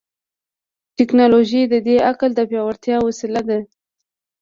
ټیکنالوژي 0.97 1.61
د 1.67 1.75
دې 1.87 1.95
عقل 2.09 2.31
د 2.35 2.39
پیاوړتیا 2.49 2.97
وسیله 3.07 3.41
ده. 3.49 3.59